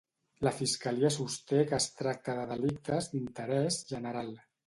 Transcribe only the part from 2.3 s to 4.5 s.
de delictes d'interès general.